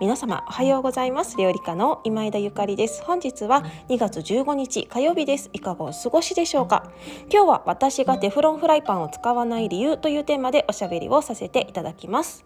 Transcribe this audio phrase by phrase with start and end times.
[0.00, 1.36] 皆様おはようございます。
[1.36, 3.02] 料理家の今枝ゆかりです。
[3.04, 5.50] 本日は2月15日火曜日です。
[5.52, 6.90] いかがお過ごしでしょうか？
[7.30, 12.44] 今日は私がテフロンフライパンを使わない理由というテーマでおしゃべりをさせていただきます。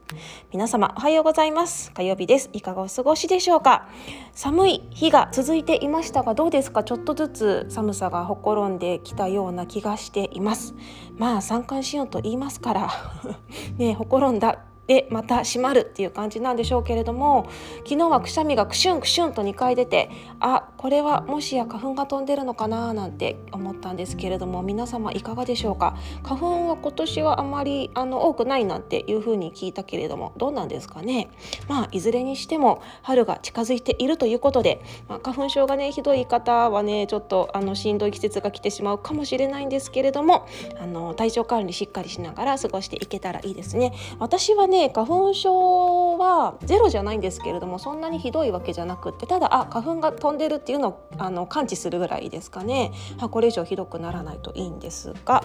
[0.52, 1.92] 皆様おはようございます。
[1.92, 2.51] 火曜日です。
[2.52, 3.88] いかがお過ごしでしょうか？
[4.32, 6.82] 寒い日が続いていましたがどうですか？
[6.82, 10.74] ちょっとずつ寒さがほころんできたような気がしています。
[11.16, 12.91] まあ三寒四温と言いますから。
[13.79, 14.59] ねほころんだ。
[14.86, 25.96] でまた閉まるっていう感じなんでしょうけれども昨日はくしゃみがクシュンクシュンと2回出てあこれはもしや花粉が飛んでるのかななんて思ったんですけれども皆様いかがでしょうか？
[26.22, 31.30] 花粉は今年はあまりあの多くないなんていうふうに聞いたけれどもどうなんですかね？
[31.68, 40.46] まあいずれにしても春が近づいているということで、まあ、花粉症がねひどい方はねちょっとあのしんどい季節が来てしまうかもしれないんですけれども
[40.80, 43.93] あの体調管理しっかりしながら過ごしていけたらいいですね。
[44.18, 52.93] 私はねね花粉症はゼロじゃないんですけれどもそんなにひどいわけじゃなくってただあ花粉が飛んでるっていうのをあの感知するぐらいですかね。
[53.18, 55.43] あこれ以上ひどくならないといいんですが。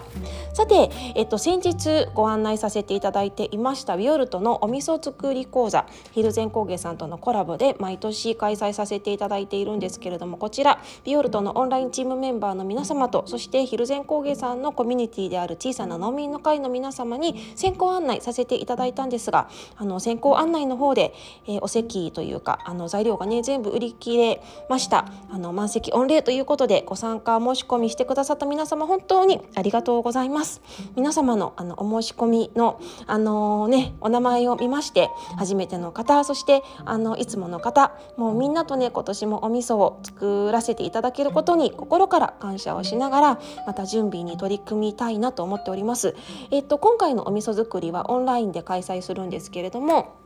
[0.52, 21.14] さて、えっと、先日ご案内させていただいていましたビオルトのお味噌作り講座ヒルゼン工芸さんとのコラボで毎年開催させていただいているんですけれどもこちらビオルトのオンラインチームメンバーの皆様とそしてヒルゼン工芸さんのコミュニティである小さな農民の会の皆様に先行案内させていただいたんですですがあの先行案内の方で、
[21.46, 25.06] えー、お席というかあの材料がね全部売り切れました。
[25.30, 30.60] あの満席御礼ということでご参加申し込みしてくださった皆様本当にありがとうございます。
[30.96, 46.16] 皆様のあのお申し込みのあのー、ねお名前を見まして初めての方そしてあのいつもの方もうみんなとね今年もお味噌を作らせていただけることに心から感謝をしながらまた準備に取り組みたいなと思っております。
[46.50, 50.16] えっと今回のお味噌作りはオンラインで開催するするんですけれども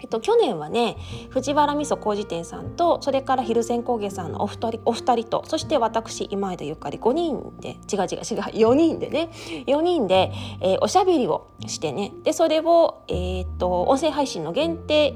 [0.00, 0.98] えっと、去年はね
[1.30, 9.30] 藤原味噌麹店さんとそれから蒜山工芸さんのお二人お二人とそして私今枝ゆかり5人で違う違う違う4人でね
[9.66, 15.14] 4人で、えー、おしゃべりをしてねでそれを、えー、っと音声配信の限定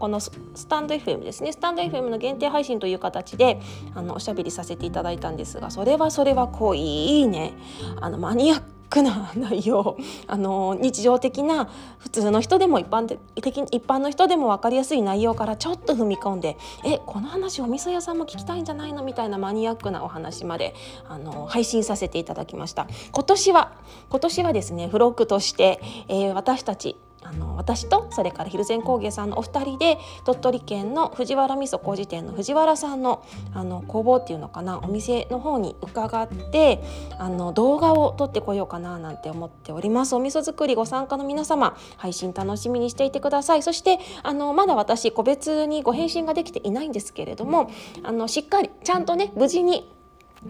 [0.00, 0.32] このス
[0.68, 3.60] タンド FM ですねスタンド FM の限定配信という形で
[3.94, 7.52] あのおしゃべりさせていただいたんですがそれはそれは濃いね。
[8.00, 8.75] あのマニアック。
[9.02, 20.74] な内容あの日常的な普通の人でも一般的一般の人でも分かりやすい内容からちょっと踏み込んでえこの話お味噌屋さんも聞きたいんじゃないのみたいなマニアックなお話まで
[21.08, 22.86] あの配信させていただきました。
[23.12, 23.72] 今年は
[24.08, 26.96] 今年はですね付録として、えー、私たち
[27.28, 36.82] あの私とそれから蒜山工芸さんのお二人で鳥取県の藤原味噌麹店の藤原さんのあの工房っていうのかなお店の方に伺って
[37.18, 40.14] あの動画を撮ってこようかななんて思っております。
[40.14, 43.62] お味噌作りご参加の皆様配信楽しみにしていてください。
[43.62, 47.70] そしてあのまだ私個別にご返信ができていないんですけれども
[48.04, 49.92] あのしっかりちゃんとね無事に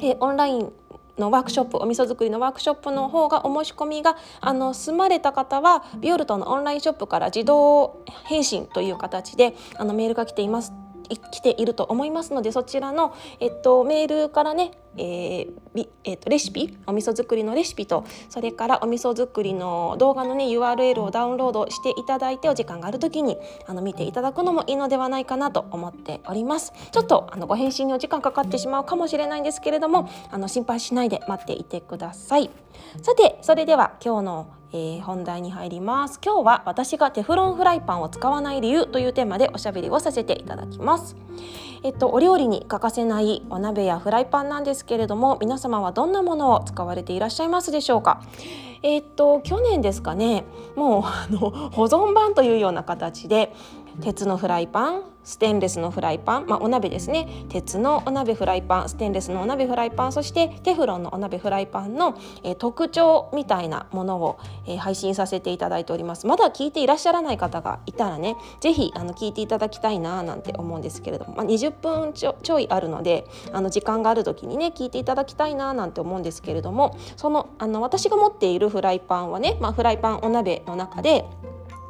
[0.00, 0.72] えオンライン
[1.19, 10.85] のワークショップお味噌作りのワークショップの方がお申し込みがあの済まれた方はビオルトのオンラインショップから自動返信という形であのメールが来ています。
[11.09, 26.72] 来ていると思いますのでそちらの、えっと、メールからねえーえー、とレシピお味噌作りのレシピとそれからお味噌作りの動画のね URL をダウンロードしていただいてお時間がある時にあの見ていただくのもいいのではないかなと思っております。
[26.93, 32.50] ちょっとあのご返信にお時間かかってしまうかもしれないんですけれどもあの心配しないで待っていてください。
[33.03, 36.21] さてそれでは今日のえー、本題に入ります。
[36.25, 41.16] 今日は私がテフロンフライパンを使わない理由というテーマでおしゃべりをさせていただきます。
[41.82, 48.22] えっとお料理に欠かせないお鍋やフライパンなんですけれども皆様はどんなものを使われていらっしゃいますでしょうか？
[48.83, 53.53] えっと去年ですかねもうあの保存版というような形で
[54.01, 57.47] 鉄のフライパンステンレスのフライパン、まあ、お鍋ですね。
[57.48, 66.28] 鉄のお鍋フライパンステンレスのお鍋フライパンそしてテフロンのお鍋フライパンの、えー、特徴みたいなものを、えー、配信させていただいております。
[66.28, 81.25] まだ聞いていらっしゃらない方がいたらね是非聞いていただきたいななんて思うんですけれども、まあ、20分ちょちょいあるのであの時間がある時にね聞いていただきたいななんて思うんですけれどもそのあの私が持っているフライパンはね、まあ、フライパンお鍋の中で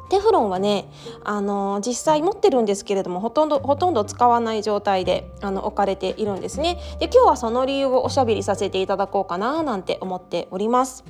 [0.09, 0.89] テフロンはね、
[1.23, 6.79] あの実際持ってるんですけれどもほとんどほとんど使わない状態であの置かれているんですね。
[6.99, 11.03] で今日はその理由をおしゃべりさせていただこうかななんて思っております。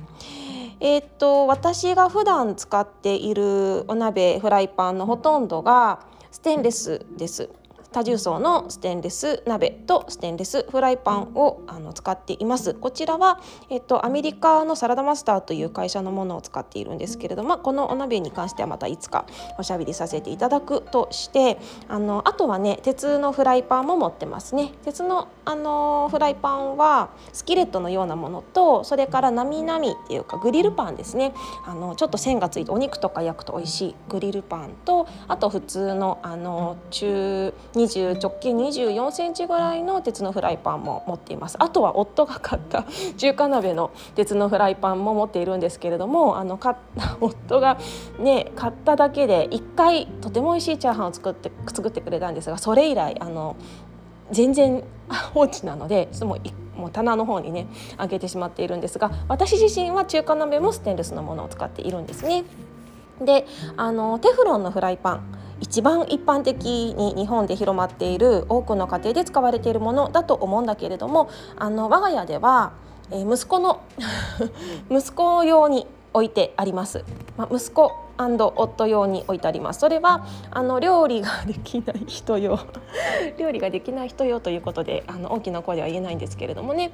[0.80, 7.50] えー、っと私が普段使っているお鍋フライパンのほとんどがステンレスです。
[7.98, 12.74] 多重層のステンレス鍋とステンレスフライパンをあの使っています。
[12.74, 13.40] こちらは、
[13.70, 19.26] えっと、アメリカのサラダマスターという会社のものを使っているんですけれどもこのお鍋に関してはまたいつか
[19.58, 21.58] おしゃべりさせていただくとして
[21.88, 24.70] あのあとはね鉄のフライパンも持ってますね。
[24.84, 31.34] 鉄のあのフライパンはスキレットのようなものとそれからなみなみっていうかグリルパンですね。
[31.66, 37.52] あのちょっと線がついてお肉とか焼くと美味しいグリルパンとあと普通のあの中
[37.88, 42.84] 20直径24センチぐらいの鉄のフライパンも持っていますあとは夫が買った
[43.16, 47.78] 中華鍋の鉄のフライパンも持っているんですけれどもあの買った 夫が
[48.18, 53.56] ね買っただけで1回とても美味しいチャーハンを作って作ってくれたんですがそれ以来あの
[54.30, 54.84] 全然
[55.32, 56.38] 放置なのでもう
[56.78, 57.66] もう棚の方にね
[57.98, 62.44] 上げてしまっているんですが私自身は中華鍋もステンレスのものを使っているんですね。
[63.20, 63.46] で
[63.76, 66.64] あのテフロンのフライパン一番一般的
[66.96, 72.72] に日本で広まっている多くの家庭で使われているものだと思うんだけれどもあの我が家では、
[73.10, 73.80] え、息子の
[74.90, 77.04] 息子用に置いてあります。
[77.36, 79.80] まあ、息子夫用に置いてあります。
[79.80, 82.58] それはあの料理ができない人用。
[83.38, 86.90] 料理ができない人用ということであの大きな声では言えないんですけれどもね。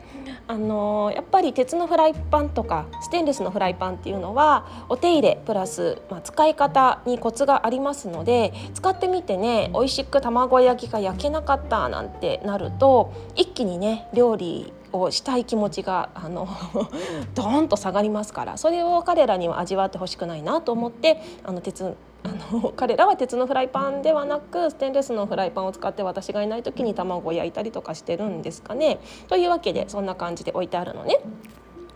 [0.46, 16.48] あのやっぱり鉄のフライパンとかステンレスのフライパンっていうのはお手入れプラス、まあ、使い方にコツがありますので使ってみてね美味しく卵焼きが焼けなかったなんてなると一気にね料理をしたい気持ちがあの
[17.34, 28.98] ドーンと下がりますからそれを彼らには味わってほしくないなと思ってあの鉄あの 彼らは鉄のフライパンではなくステンレスのフライパンを使って私がいない時に卵を焼いたりとかしてるんですかね。
[29.28, 31.20] というわけでそんな感じで置いてあるのね。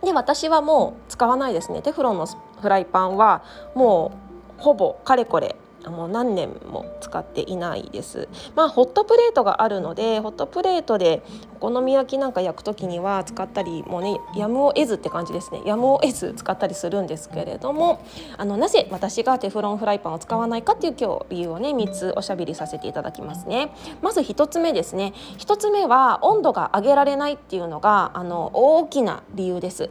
[0.02, 3.42] で私はもう使わないですねテフロンのフライパンは
[3.74, 4.12] も
[4.58, 5.56] うほぼかれこれ
[5.90, 8.28] もう何年も使っていないです。
[8.54, 11.22] まあホットプレートがあるのでホットプレートで
[11.60, 15.62] お好み焼きなんか焼く時には使ったりもうねやむを得ずって感じですね。
[15.64, 18.00] やむを得ず使ったりするんですけれども
[18.36, 23.72] あのなぜ私がテフロンフライパンを使わないかっていう今日理由をね3つおしゃべりさせていただきますね。
[24.02, 25.12] まず1つ目ですね。
[25.38, 29.90] 1つ目は温度が上げられないっていうのがあの大きな理由です。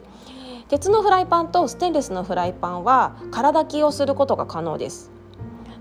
[0.70, 5.17] 鉄のフライパンとステンレスのフライパンは空炊きをすることが可能です。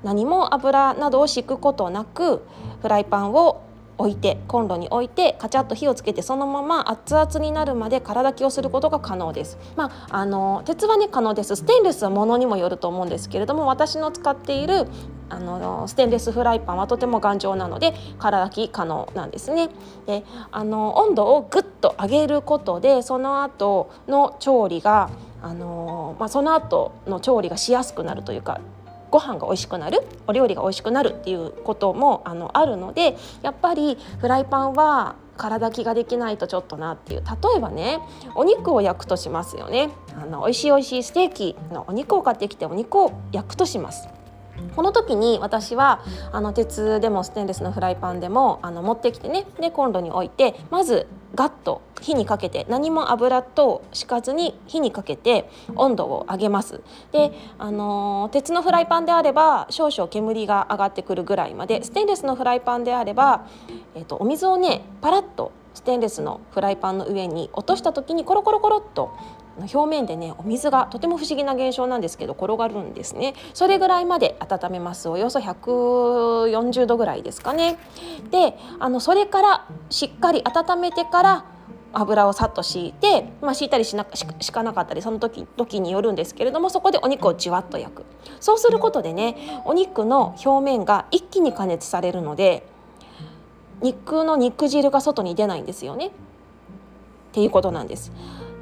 [0.02, 2.42] 何も油などを敷くことなく
[2.82, 3.62] フライパンを
[3.98, 9.58] 置いてコンロに置いてカチャッと火をつけてそのまま熱々になるまで空炊きをすることが可能です。
[9.74, 11.56] まあ、あの鉄はね可能です。
[11.56, 14.86] ステンレスはものにもよると思うんですけれども私の使っている
[15.28, 19.70] あのステンレスフライパンはとても頑丈なので空炊き可能なんですね。
[20.06, 25.10] であの温度をぐっと上げることでその後の調理が
[25.42, 28.60] あのまあ、その後の調理がしやすくなるというか
[29.16, 38.00] ご飯が美味しくなるお料理が美味しくなるっていうこともあのあるのでやっぱりフライパンは体気ができないとちょっとなっていう例えばね
[38.34, 39.88] お肉を焼くとしますよね。
[40.20, 44.06] あの美味しい美味しいステーキのお肉を買ってきてお肉を焼くとします。
[44.74, 46.00] この時に私は
[46.32, 49.46] あの鉄でもステンレスのフライパンでもあの持ってきてね。
[49.60, 56.80] でコンロに置いてまずガッと火にかけて何も油と敷かずに火にかけて温度を上げます。
[57.12, 63.46] で、あの、鉄のフライパンであれば少々煙が上がってくるぐらいまでステンレスのフライパンであれば、
[63.94, 69.14] えーと、お水をねパラッとステンレスのフライパンの上に落とした時にコロコロコロっと
[69.58, 73.34] 表面でねお水がとても不思議な現象なんですけど転がるんですね。
[73.54, 75.08] それぐらいまで温めます。
[75.08, 77.78] およそ140度ぐらいですかね。
[78.30, 81.44] であのそれからしっかり温めてから
[81.92, 88.04] 油をさっと敷いて、まあ、敷いたりしな敷かなかったりその時時によるんですけれどもそこでお肉をじわっと焼く。
[88.40, 92.66] そうすることでねお肉の表面が一気に加熱されるので
[93.80, 96.08] 肉の肉汁が外に出ないんですよね。
[96.08, 96.10] っ
[97.32, 98.12] ていうことなんです。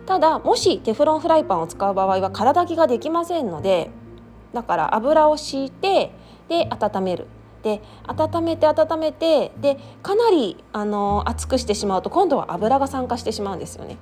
[0.07, 3.91] ただもしテフロンフライパンを使う場合は空炊きができませんので
[4.53, 6.13] だから油を敷いて
[6.49, 7.27] で温める
[7.63, 13.97] で温めて温めてでかなりあの熱くしてしまうと今度は油が酸化してしまうんですよね。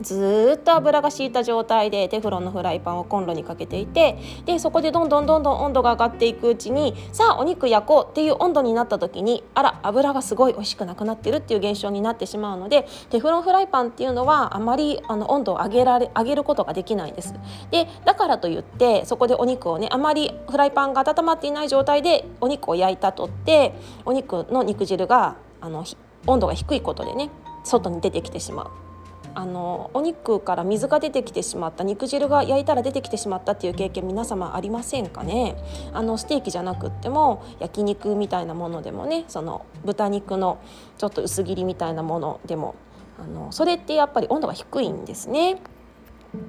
[0.00, 17.34] ずっと油が敷いた状態でテフロンのフライパンをコンロにかけていてでそこでどんどんどんどん温度が上がっていくうちにさあお肉焼こうっていう温度になった時にあら油がすごい美味しくなくなってるっていう現象になってしまうのでテフロンフライパンっていうのはあまりあの温度を上げられ上げることができないです。
[17.70, 25.84] でだからといってそこでお肉をねあまりフライパンが温まっていない状態でお肉を焼いたとってお肉の肉汁があの
[26.26, 27.30] 温度が低いことでね
[27.64, 28.89] 外に出てきてしまう。
[29.34, 35.56] あのお肉から水が出てきてしまった肉汁が焼いたら出てきてしまったっていう経験皆様ありませんかね？
[35.92, 40.58] あのステーキじゃなくっても焼肉みたいなものでもねその豚肉の
[40.98, 42.74] ちょっと薄切りみたいなものでも
[43.18, 45.60] あのそれってやっぱり温度が低いんですね。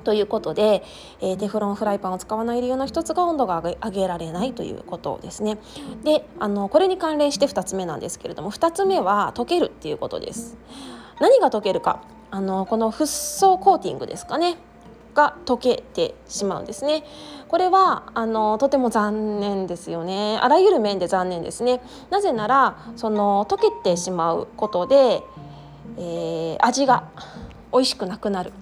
[0.04, 0.84] ということで、
[1.22, 5.58] えー、テフロンフライパンを使わない理由の一つが温度が上げられないということですね。
[6.04, 10.56] であのこれに関連して2つ目なんですけれども2つ目は溶けるっていうことです。
[11.20, 14.58] 何が溶けるかあのこのフッ素コーティングですかね
[15.14, 17.04] が溶けてしまうんですね。
[17.50, 20.40] これはあのとても残念ですよね。
[20.42, 21.82] あらゆる面で残念ですね。
[22.10, 25.22] なぜならその溶けてしまうことで、
[25.98, 27.04] えー、味が
[27.74, 28.54] 美味しくなくなる。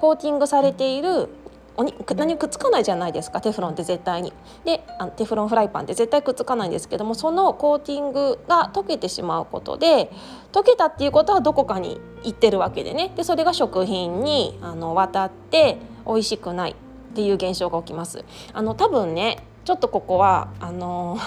[0.00, 1.28] コーティングされている
[1.76, 4.32] お肉何くっつかないじゃないですかテフロンって絶対に。
[4.64, 10.10] であのテフロンフライパンって絶対くっつかないんですけどもそのコーティングが溶けてしまうことで
[10.52, 16.74] 溶けたっていうことはどこかに行ってるわけでねでそれが食品にあの渡って美味しくないっ
[17.14, 18.24] ていう現象が起きます。
[18.52, 21.18] あの多分ねちょっとここはあの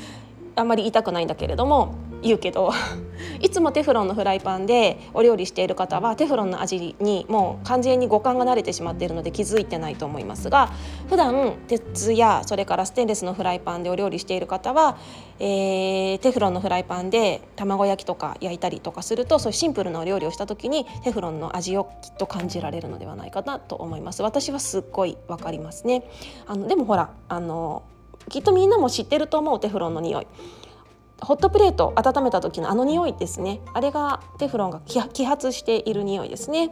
[0.56, 1.94] あんまり言いたくないんだけれども
[2.24, 2.72] 言うけど
[3.40, 10.72] いつもテフロンのフライパンでお料理している方はテフロンの味にもう完全に五感が慣れてしまっているので気づいてないと思いますが
[11.08, 14.96] 普段鉄やそれからステンレスのフライパンでお料理している方は、
[15.38, 24.22] えー、テフロンのフライパンで卵焼きとか焼いたりとかするとそういうシンプルなお料理をした時にテフロンの味をきっと感じられるのではないかなと思います。
[24.22, 26.08] 私はすっごいわかりますね。
[26.46, 27.82] あのでもほらあの
[28.30, 30.26] きっとみんなも知ってると思うテフロンの匂い。
[31.24, 33.60] ホットプレート温めた時のあの匂いですね。
[33.72, 36.70] あれがテフロンが揮発している匂いですね。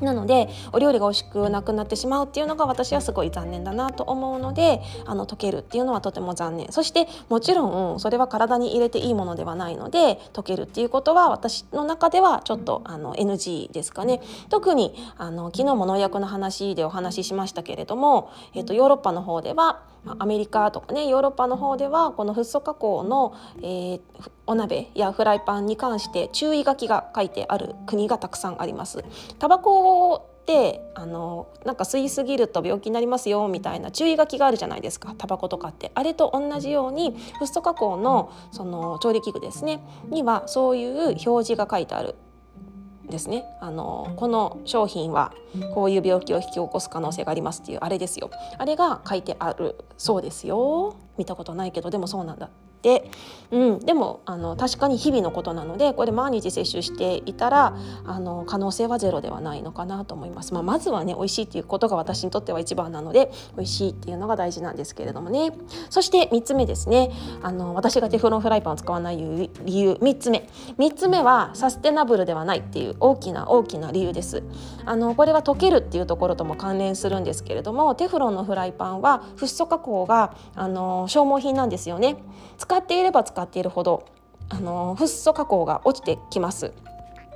[0.00, 6.70] なのでお料理が美味しくなくなってしまうっていうのが私はすごい残念だなと思うのであの溶けるっていうのはとても残念。
[6.70, 14.20] そしてもちろんそれは体に入れていいものではないので溶けるっていうことは私の中ではちょっとあの NG ですかね。
[14.48, 19.82] 特にあの昨日も農薬の話でお話ししましたけれども、えっと、ヨーロッパの方では
[20.18, 24.00] アメリカとかねヨーロッパの方ではこのフッ素加工の、えー、
[24.46, 29.04] お鍋やフライパンに関して注意書きが書いてある国がたくさんあります。
[29.38, 42.14] タバコってあのなんか吸いすぎると病気になりますよみたいな注意書きがあるじゃないですかタバコとかってあれと同じようにフッ素加工のその調理器具ですねにはそういう表示が書いてある
[43.10, 43.44] ですね。
[43.60, 45.32] あのこの商品は
[45.74, 48.30] こういう病気を引き起こす可能性がありますっていうあれですよ。
[48.58, 50.96] あれが書いてあるそうですよ。
[51.16, 52.50] 見たことないけどでもそうなんだ、
[53.50, 65.52] うん、でもあの確かに日々のことなのでこれ毎日摂取していたらあの可能性はゼロではないのかなと思います、まあ、まずはね美味しいっていうことが私にとっては一番なので美味しいっていうのが大事なんですけれどもね。
[65.90, 67.10] そして3つ目ですね。
[67.42, 70.48] あの私がテフロンフライパンを使わない理由3つ目。
[70.78, 74.42] 3つ目はサステナブルではないっていう大きな大きな理由です。
[74.84, 82.16] あのこれは溶けるっていうところとも関連するんですけれどもテフロンのフライパンはフッ素加工があの消耗品なんですよね。
[82.68, 84.04] 使っていれば使っているほど
[84.50, 86.72] あのフッ素加工が落ちてきます。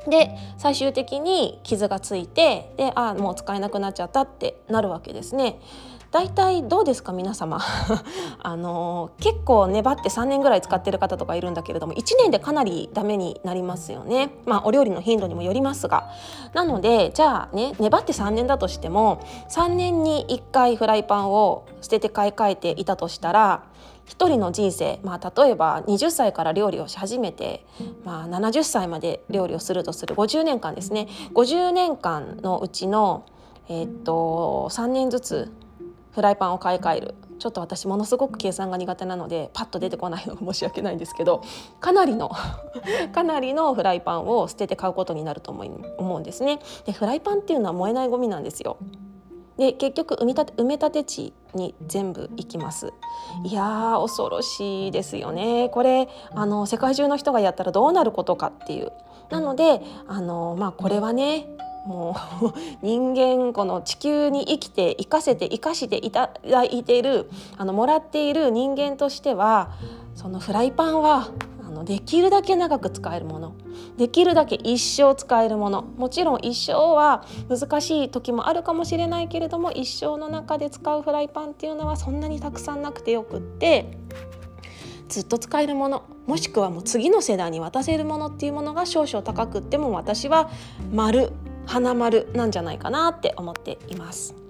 [0.09, 5.59] で最終的に傷がついてであもう使えなくなっちゃったってなるわけですね。
[6.11, 7.61] 大体どうですか皆様？
[8.43, 16.11] あの結構粘って3年ぐらい使ってる方とかいるんだけれども1年でかなりダメになりますよねまあお料理の頻度にもよりますが
[16.53, 23.63] なのでじゃあね粘って3年だとしても3年に1回フライパンを捨てて買い替えていたとしたら
[24.05, 27.65] 一人の人生、まあ、例えば20歳から料理をし始めて、
[28.05, 33.27] まあ、70歳まで料理をするとする50年間ですね50年間のうちの、
[33.69, 35.53] えー、っと3年ずつ
[36.15, 41.43] フライパンを買い替えるちょっと私ものすごく計算が苦手なのでパッと出てこないのが 申し訳ないんですけど
[41.81, 42.31] かなりの
[43.13, 46.61] かなりのフライパンを捨てて買うことになると思うんですね。
[46.85, 48.77] でフライパンっていうのは燃えないゴミなんですよ。
[49.63, 52.93] で結局埋め立て埋め立て地に全部行きます。
[53.45, 55.69] いやー恐ろしいですよね。
[55.69, 58.91] これあの世界中の人がやったらどうなることかっていう。
[59.31, 61.47] なのであのまあこれはね
[61.87, 62.53] もう
[62.83, 69.71] 人間この地球に生きて生かせて生かしていただいているあのもらっている人間としては
[70.17, 71.29] そのフライパンは
[71.73, 73.55] のできるだけ長く使えるもの。
[73.97, 75.83] できるだけ一生使えるもの。
[75.83, 83.99] もちろん一生は難しい時もあるかもしれないけれども一生の中で使うフライパンっていうのはそんなにたくさんなくてよくって
[85.09, 86.03] ずっと使えるもの。
[86.27, 90.51] もしくはもう次の世代に渡せるものっていうものが少々高くっても私は
[90.93, 91.33] 丸
[91.67, 94.42] 花丸なんじゃないかなって思っています。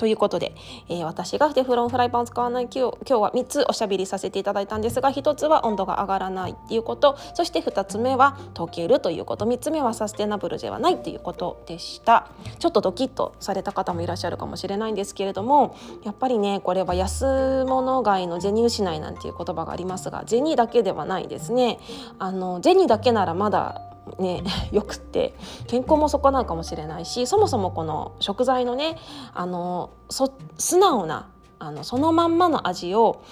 [0.00, 0.54] ということで、
[0.88, 12.28] えー、私がテフロンフライパンを使わない今日今日は3つおしゃべりさせていただいたんですが1つは温度が上がらないっていうことそして2つ目は溶けるということ3つ目はサステナブルではないということでした。
[12.58, 21.78] ちょっとドキッとされた方もいらっしゃるかもしれないんですけれどもやっぱりねこれは安物買いの銭失いなんていう言葉がありますが銭だけではないですね。
[22.18, 25.34] あの銭だけならまだね よくって
[25.66, 28.96] 健康も損なうかもしれないしそもそもこの食材のね
[29.34, 33.22] あの素直なあのそのまんまの味を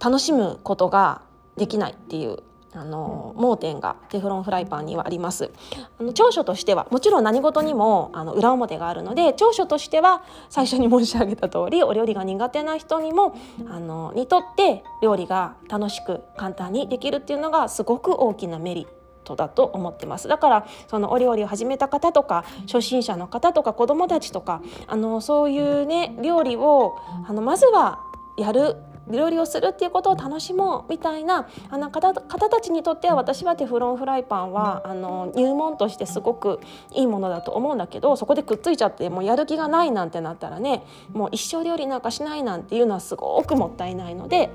[0.00, 1.22] 楽しむことが
[1.56, 2.38] できないっていう
[2.72, 5.50] あの盲点がテフロンフライパンにはあります。
[5.98, 13.36] あの長所としてはもちろん何事にもあの裏表があるので長所としては最初に申し上げた通りお料理が苦手な人にも
[13.68, 18.97] あのにとって料理が楽しく簡単にできるっていうのがすごく大きなメリット
[19.36, 20.28] だと思ってます。
[20.28, 28.00] だからそのお料理を始めた方とか初心者の方とか子どもたちとかあのそういうね料理をあのまずは
[28.36, 28.76] やる
[29.10, 36.60] 料理をするっていうことを楽しもうみたいなあの方方たちにとっては私はテフロンフライパンはあの入門としてすごく
[36.92, 44.50] いいものだと思うんだけどそこでくっついちゃってもうやる気がないなんてなったらねもう一生料理なんかしないなんていうのはすごくもったいないので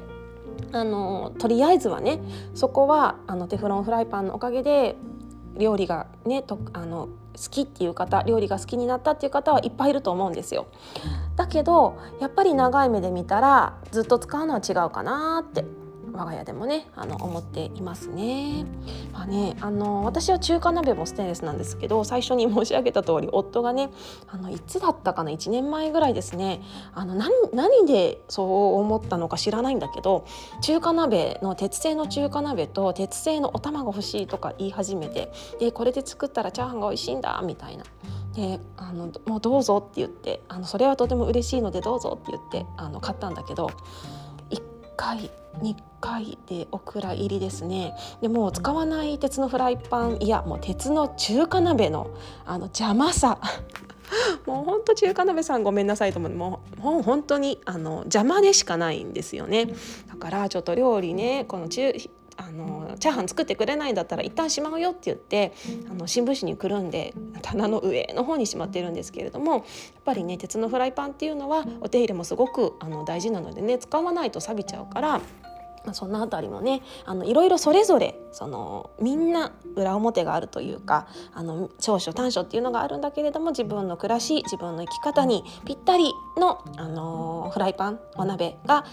[0.71, 2.19] あのとりあえずはね
[2.55, 4.95] そこはあのテフロンフライパンのおかげで
[5.57, 10.67] 料理がねとあの好きっていう方料理が好きになったっていう方はいっぱいいると思うんですよ。
[11.35, 15.65] だけどやっぱり長い目で見たらずっと使うのは違うかなって
[16.13, 18.65] 我が家でもねあの思っていますね。
[19.11, 23.89] まあねあの私は中華鍋もステンレスなんですけど最初に申し上げた通り夫がね
[24.27, 26.61] あのいつだったかな1年前ぐらいですね
[26.93, 30.25] あの何何でそう思ったのか知らないんだけど
[30.61, 37.83] 中華鍋の鉄製の中華鍋と鉄製のお玉が欲しいとか言い始めてでこれで作ったらチャーハンが美味しいんだみたいな。
[38.35, 43.69] であのもうどうぞって言ってあのそれはとても嬉しいのでどうぞって言ってあの買ったんだけど
[44.95, 45.31] 回
[45.61, 47.95] 2回でオクラ入りですね。
[48.21, 52.09] でも使わない鉄のフライパンいやもう鉄の中華鍋の
[52.45, 53.39] あの邪魔さ。
[54.45, 56.31] もうほんと中華鍋さんごめんなさいと思う。
[56.31, 59.67] もうもう本当にあの邪魔でしかないんですよね。
[60.07, 61.93] だからちょっと料理ねこの中
[62.37, 65.53] あのチャーハン作ってくれないんだったら一旦しまうよって言って
[65.89, 69.63] あの新聞紙にくるんで棚の上の方にしまってるんですけれどもやっ
[70.03, 75.21] ぱりね鉄のフライパンっていうのはお手入れもすごくあの大事なのでね使わないと錆びちゃうから。
[75.85, 88.85] まあ、その辺りもねあのいろいろそれぞれそのみんな裏表があるというかあの長所短所っていうのがあるんだけれども自分の暮らし自分の生き方にぴったりの、あのフライパンお鍋が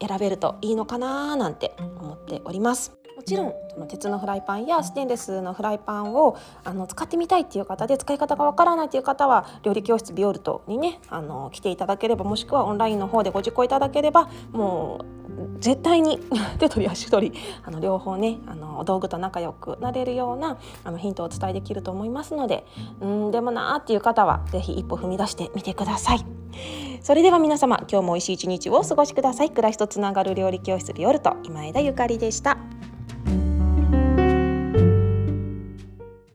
[0.00, 2.96] 選べるといいのかななんて思っております。
[3.16, 16.18] もちろんその鉄のフライパンやステンレスのフライパンをあの使ってみたいっていう方で使い方がわからないっていう方は料理教室ビオルトにねあの来ていただければもしくはオンラインの方でご受講いただければもう絶対に
[16.60, 22.66] 手取り足取りあの両方ねあの道具と仲良くなれるようなあのヒントをお伝えできると思いますので
[23.00, 26.85] うんでもなーっていう方は是非一歩踏み出してみてください。
[27.02, 29.50] それでは皆様今日も美味しい一日をお過ごしください。
[29.50, 32.58] 暮らしとつながる料理教室ビオルト今枝ゆかりでした。